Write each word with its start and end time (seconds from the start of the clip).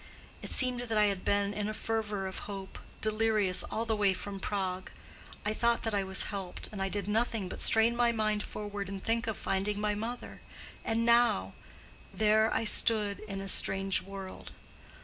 It 0.41 0.49
seemed 0.51 0.79
that 0.79 0.97
I 0.97 1.03
had 1.13 1.23
been 1.23 1.53
in 1.53 1.69
a 1.69 1.75
fever 1.75 2.25
of 2.25 2.39
hope—delirious—all 2.49 3.85
the 3.85 3.95
way 3.95 4.13
from 4.15 4.39
Prague: 4.39 4.89
I 5.45 5.53
thought 5.53 5.83
that 5.83 5.93
I 5.93 6.03
was 6.03 6.23
helped, 6.33 6.69
and 6.71 6.81
I 6.81 6.89
did 6.89 7.07
nothing 7.07 7.47
but 7.47 7.61
strain 7.61 7.95
my 7.95 8.11
mind 8.11 8.41
forward 8.41 8.89
and 8.89 9.03
think 9.03 9.27
of 9.27 9.37
finding 9.37 9.79
my 9.79 9.93
mother; 9.93 10.41
and 10.83 11.05
now—there 11.05 12.51
I 12.51 12.63
stood 12.63 13.19
in 13.19 13.41
a 13.41 13.47
strange 13.47 14.01
world. 14.01 14.49